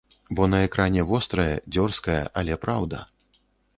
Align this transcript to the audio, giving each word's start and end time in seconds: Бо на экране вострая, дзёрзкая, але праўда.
Бо 0.35 0.47
на 0.53 0.59
экране 0.67 1.03
вострая, 1.11 1.53
дзёрзкая, 1.75 2.19
але 2.43 2.59
праўда. 2.65 3.07